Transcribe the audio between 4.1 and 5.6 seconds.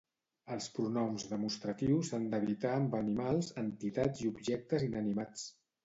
i objectes inanimats.